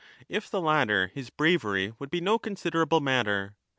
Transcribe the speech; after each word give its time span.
If 0.27 0.49
the 0.49 0.61
latter, 0.61 1.11
his 1.13 1.29
bravery 1.29 1.93
would 1.99 2.09
be 2.09 2.21
no 2.21 2.39
considerable 2.39 3.01
matter. 3.01 3.55